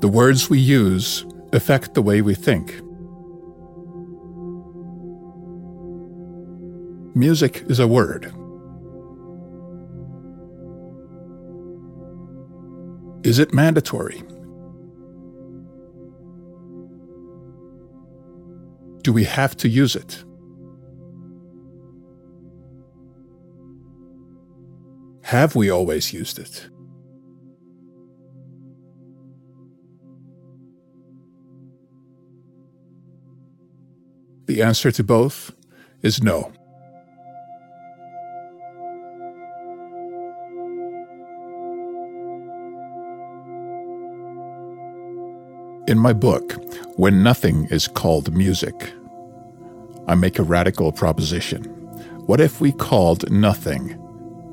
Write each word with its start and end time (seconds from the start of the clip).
The 0.00 0.08
words 0.08 0.50
we 0.50 0.58
use 0.58 1.24
affect 1.52 1.94
the 1.94 2.02
way 2.02 2.20
we 2.20 2.34
think. 2.34 2.80
Music 7.16 7.64
is 7.68 7.78
a 7.78 7.86
word. 7.86 8.26
Is 13.24 13.38
it 13.38 13.54
mandatory? 13.54 14.22
Do 19.02 19.12
we 19.14 19.24
have 19.24 19.56
to 19.56 19.68
use 19.68 19.96
it? 19.96 20.22
Have 25.22 25.56
we 25.56 25.70
always 25.70 26.12
used 26.12 26.38
it? 26.38 26.68
The 34.46 34.62
answer 34.62 34.92
to 34.92 35.02
both 35.02 35.52
is 36.02 36.22
no. 36.22 36.52
In 45.88 45.98
my 45.98 46.12
book, 46.12 46.52
When 46.96 47.24
Nothing 47.24 47.66
is 47.72 47.88
Called 47.88 48.32
Music, 48.34 48.92
I 50.06 50.14
make 50.14 50.38
a 50.38 50.44
radical 50.44 50.92
proposition. 50.92 51.64
What 52.26 52.40
if 52.40 52.60
we 52.60 52.70
called 52.70 53.28
nothing 53.30 53.98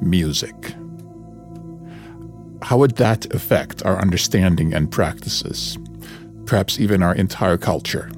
music? 0.00 0.74
How 2.62 2.78
would 2.78 2.96
that 2.96 3.32
affect 3.34 3.82
our 3.84 3.98
understanding 4.00 4.72
and 4.72 4.90
practices, 4.90 5.76
perhaps 6.46 6.80
even 6.80 7.02
our 7.02 7.14
entire 7.14 7.58
culture? 7.58 8.10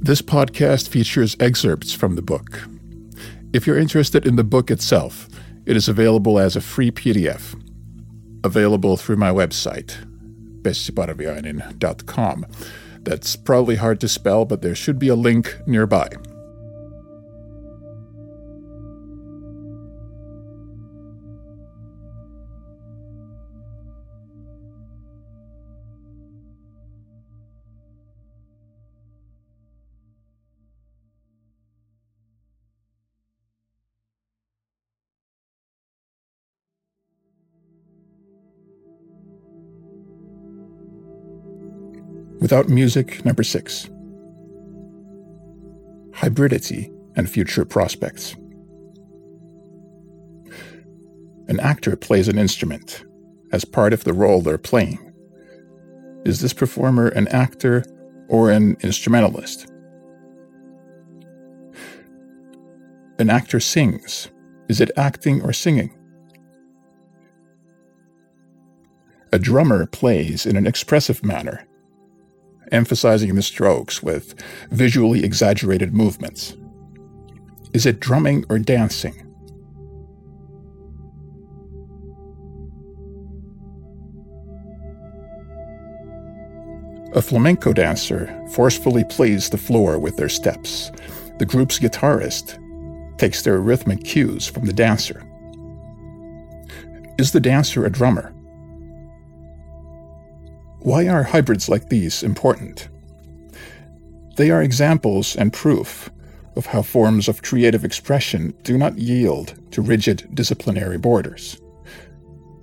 This 0.00 0.22
podcast 0.22 0.88
features 0.88 1.36
excerpts 1.40 1.92
from 1.92 2.14
the 2.14 2.22
book. 2.22 2.62
If 3.52 3.66
you're 3.66 3.76
interested 3.76 4.26
in 4.26 4.36
the 4.36 4.44
book 4.44 4.70
itself, 4.70 5.28
it 5.66 5.76
is 5.76 5.88
available 5.88 6.38
as 6.38 6.54
a 6.54 6.60
free 6.60 6.92
PDF, 6.92 7.60
available 8.44 8.96
through 8.96 9.16
my 9.16 9.30
website, 9.30 9.96
bessiparviainen.com. 10.62 12.46
That's 13.00 13.34
probably 13.34 13.74
hard 13.74 14.00
to 14.00 14.08
spell, 14.08 14.44
but 14.44 14.62
there 14.62 14.76
should 14.76 15.00
be 15.00 15.08
a 15.08 15.16
link 15.16 15.58
nearby. 15.66 16.08
Without 42.40 42.68
music, 42.68 43.24
number 43.24 43.42
six. 43.42 43.88
Hybridity 46.12 46.92
and 47.16 47.28
future 47.28 47.64
prospects. 47.64 48.36
An 51.48 51.58
actor 51.58 51.96
plays 51.96 52.28
an 52.28 52.38
instrument 52.38 53.04
as 53.50 53.64
part 53.64 53.92
of 53.92 54.04
the 54.04 54.12
role 54.12 54.40
they're 54.40 54.56
playing. 54.56 55.12
Is 56.24 56.40
this 56.40 56.52
performer 56.52 57.08
an 57.08 57.26
actor 57.28 57.84
or 58.28 58.50
an 58.50 58.76
instrumentalist? 58.82 59.66
An 63.18 63.30
actor 63.30 63.58
sings. 63.58 64.28
Is 64.68 64.80
it 64.80 64.92
acting 64.96 65.42
or 65.42 65.52
singing? 65.52 65.92
A 69.32 69.38
drummer 69.38 69.86
plays 69.86 70.46
in 70.46 70.56
an 70.56 70.66
expressive 70.66 71.24
manner 71.24 71.66
emphasizing 72.72 73.34
the 73.34 73.42
strokes 73.42 74.02
with 74.02 74.34
visually 74.70 75.24
exaggerated 75.24 75.94
movements. 75.94 76.56
Is 77.72 77.86
it 77.86 78.00
drumming 78.00 78.44
or 78.48 78.58
dancing? 78.58 79.24
A 87.14 87.22
flamenco 87.22 87.72
dancer 87.72 88.46
forcefully 88.52 89.02
plays 89.04 89.48
the 89.48 89.58
floor 89.58 89.98
with 89.98 90.16
their 90.16 90.28
steps. 90.28 90.92
The 91.38 91.46
group's 91.46 91.78
guitarist 91.78 92.58
takes 93.18 93.42
their 93.42 93.60
rhythmic 93.60 94.04
cues 94.04 94.46
from 94.46 94.66
the 94.66 94.72
dancer. 94.72 95.24
Is 97.18 97.32
the 97.32 97.40
dancer 97.40 97.84
a 97.84 97.90
drummer? 97.90 98.32
Why 100.80 101.08
are 101.08 101.24
hybrids 101.24 101.68
like 101.68 101.88
these 101.88 102.22
important? 102.22 102.88
They 104.36 104.50
are 104.50 104.62
examples 104.62 105.34
and 105.34 105.52
proof 105.52 106.08
of 106.54 106.66
how 106.66 106.82
forms 106.82 107.28
of 107.28 107.42
creative 107.42 107.84
expression 107.84 108.54
do 108.62 108.78
not 108.78 108.98
yield 108.98 109.54
to 109.72 109.82
rigid 109.82 110.28
disciplinary 110.34 110.98
borders. 110.98 111.60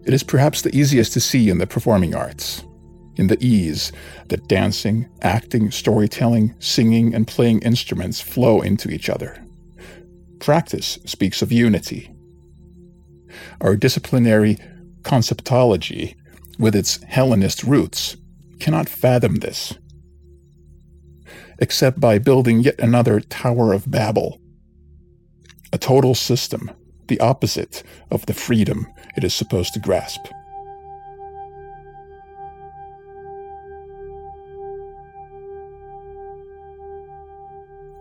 It 0.05 0.13
is 0.13 0.23
perhaps 0.23 0.61
the 0.61 0.75
easiest 0.75 1.13
to 1.13 1.19
see 1.19 1.49
in 1.49 1.57
the 1.57 1.67
performing 1.67 2.15
arts, 2.15 2.63
in 3.15 3.27
the 3.27 3.43
ease 3.43 3.91
that 4.29 4.47
dancing, 4.47 5.09
acting, 5.21 5.71
storytelling, 5.71 6.55
singing, 6.59 7.13
and 7.13 7.27
playing 7.27 7.61
instruments 7.63 8.21
flow 8.21 8.61
into 8.61 8.89
each 8.89 9.09
other. 9.09 9.43
Practice 10.39 10.99
speaks 11.05 11.41
of 11.41 11.51
unity. 11.51 12.11
Our 13.61 13.75
disciplinary 13.75 14.57
conceptology 15.01 16.15
with 16.57 16.75
its 16.75 16.97
Hellenist 17.03 17.63
roots, 17.63 18.17
cannot 18.59 18.89
fathom 18.89 19.35
this, 19.37 19.73
except 21.59 21.99
by 21.99 22.17
building 22.19 22.61
yet 22.61 22.79
another 22.79 23.19
Tower 23.19 23.73
of 23.73 23.89
Babel, 23.89 24.39
a 25.73 25.77
total 25.77 26.15
system, 26.15 26.71
the 27.07 27.19
opposite 27.19 27.83
of 28.11 28.25
the 28.25 28.33
freedom 28.33 28.87
it 29.15 29.23
is 29.23 29.33
supposed 29.33 29.73
to 29.73 29.79
grasp. 29.79 30.21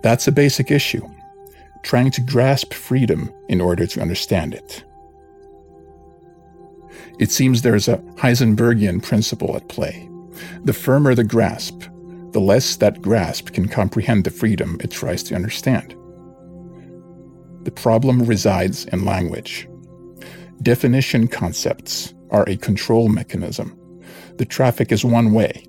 That's 0.02 0.28
a 0.28 0.32
basic 0.32 0.70
issue, 0.70 1.08
trying 1.82 2.10
to 2.12 2.20
grasp 2.20 2.74
freedom 2.74 3.32
in 3.48 3.60
order 3.60 3.86
to 3.86 4.02
understand 4.02 4.52
it. 4.54 4.84
It 7.18 7.30
seems 7.30 7.62
there's 7.62 7.88
a 7.88 7.98
Heisenbergian 8.16 9.02
principle 9.02 9.56
at 9.56 9.68
play. 9.68 10.08
The 10.64 10.72
firmer 10.72 11.14
the 11.14 11.24
grasp, 11.24 11.82
the 12.32 12.40
less 12.40 12.76
that 12.76 13.00
grasp 13.00 13.52
can 13.52 13.68
comprehend 13.68 14.24
the 14.24 14.30
freedom 14.30 14.78
it 14.80 14.90
tries 14.90 15.22
to 15.24 15.34
understand. 15.34 15.94
The 17.62 17.70
problem 17.70 18.24
resides 18.24 18.84
in 18.86 19.04
language. 19.04 19.68
Definition 20.62 21.28
concepts 21.28 22.12
are 22.30 22.44
a 22.48 22.56
control 22.56 23.08
mechanism. 23.08 23.78
The 24.36 24.44
traffic 24.44 24.90
is 24.90 25.04
one 25.04 25.32
way, 25.32 25.66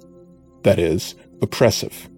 that 0.64 0.80
is, 0.80 1.14
oppressive. 1.42 2.10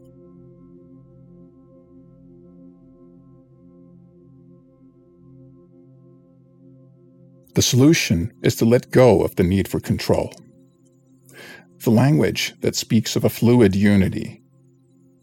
The 7.57 7.63
solution 7.63 8.31
is 8.43 8.55
to 8.57 8.65
let 8.65 8.91
go 8.91 9.23
of 9.23 9.35
the 9.35 9.43
need 9.43 9.67
for 9.67 9.79
control. 9.79 10.31
The 11.79 11.89
language 11.89 12.53
that 12.61 12.75
speaks 12.75 13.15
of 13.15 13.25
a 13.25 13.31
fluid 13.31 13.75
unity 13.75 14.43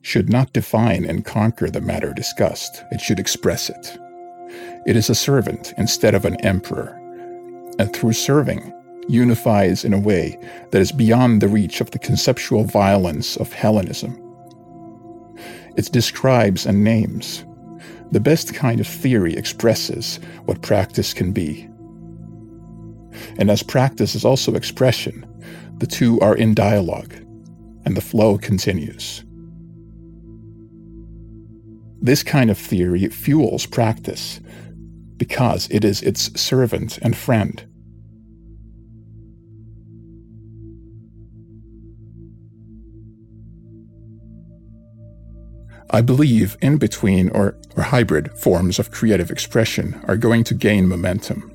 should 0.02 0.28
not 0.28 0.52
define 0.52 1.04
and 1.04 1.24
conquer 1.24 1.70
the 1.70 1.80
matter 1.80 2.12
discussed, 2.12 2.82
it 2.90 3.00
should 3.00 3.20
express 3.20 3.70
it. 3.70 3.98
It 4.84 4.96
is 4.96 5.08
a 5.08 5.14
servant 5.14 5.74
instead 5.78 6.16
of 6.16 6.24
an 6.24 6.34
emperor, 6.44 6.98
and 7.78 7.92
through 7.92 8.14
serving, 8.14 8.72
unifies 9.06 9.84
in 9.84 9.94
a 9.94 10.00
way 10.00 10.36
that 10.72 10.82
is 10.82 10.90
beyond 10.90 11.40
the 11.40 11.46
reach 11.46 11.80
of 11.80 11.92
the 11.92 12.00
conceptual 12.00 12.64
violence 12.64 13.36
of 13.36 13.52
Hellenism. 13.52 14.20
It 15.76 15.92
describes 15.92 16.66
and 16.66 16.82
names. 16.82 17.44
The 18.10 18.18
best 18.18 18.54
kind 18.54 18.80
of 18.80 18.88
theory 18.88 19.36
expresses 19.36 20.18
what 20.46 20.62
practice 20.62 21.14
can 21.14 21.30
be 21.30 21.70
and 23.38 23.50
as 23.50 23.62
practice 23.62 24.14
is 24.14 24.24
also 24.24 24.54
expression, 24.54 25.26
the 25.78 25.86
two 25.86 26.20
are 26.20 26.36
in 26.36 26.54
dialogue, 26.54 27.14
and 27.84 27.96
the 27.96 28.00
flow 28.00 28.38
continues. 28.38 29.24
This 32.00 32.22
kind 32.22 32.50
of 32.50 32.58
theory 32.58 33.08
fuels 33.08 33.66
practice 33.66 34.40
because 35.16 35.68
it 35.70 35.84
is 35.84 36.02
its 36.02 36.38
servant 36.40 36.98
and 36.98 37.16
friend. 37.16 37.64
I 45.90 46.00
believe 46.00 46.56
in 46.60 46.78
between 46.78 47.30
or, 47.30 47.56
or 47.76 47.84
hybrid 47.84 48.36
forms 48.36 48.80
of 48.80 48.90
creative 48.90 49.30
expression 49.30 50.00
are 50.08 50.16
going 50.16 50.42
to 50.44 50.54
gain 50.54 50.88
momentum. 50.88 51.53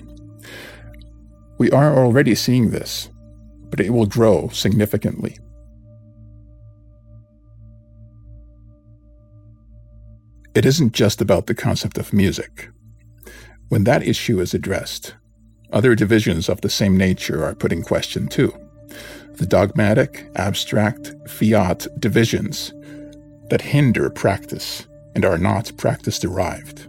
We 1.59 1.69
are 1.71 1.93
already 1.93 2.35
seeing 2.35 2.71
this, 2.71 3.09
but 3.69 3.81
it 3.81 3.91
will 3.91 4.05
grow 4.05 4.47
significantly. 4.47 5.37
It 10.55 10.65
isn't 10.65 10.93
just 10.93 11.21
about 11.21 11.47
the 11.47 11.53
concept 11.53 11.97
of 11.97 12.13
music. 12.13 12.69
When 13.67 13.83
that 13.83 14.03
issue 14.03 14.39
is 14.39 14.53
addressed, 14.53 15.15
other 15.71 15.95
divisions 15.95 16.49
of 16.49 16.61
the 16.61 16.69
same 16.69 16.97
nature 16.97 17.43
are 17.43 17.53
put 17.53 17.73
in 17.73 17.83
question 17.83 18.27
too. 18.27 18.53
The 19.33 19.45
dogmatic, 19.45 20.27
abstract, 20.35 21.13
fiat 21.27 21.87
divisions 21.99 22.73
that 23.49 23.61
hinder 23.61 24.09
practice 24.09 24.87
and 25.13 25.25
are 25.25 25.37
not 25.37 25.71
practice 25.77 26.19
derived. 26.19 26.88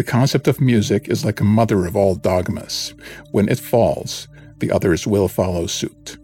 The 0.00 0.04
concept 0.04 0.48
of 0.48 0.62
music 0.62 1.10
is 1.10 1.26
like 1.26 1.42
a 1.42 1.44
mother 1.44 1.84
of 1.84 1.94
all 1.94 2.14
dogmas. 2.14 2.94
When 3.32 3.50
it 3.50 3.58
falls, 3.58 4.28
the 4.56 4.72
others 4.72 5.06
will 5.06 5.28
follow 5.28 5.66
suit. 5.66 6.16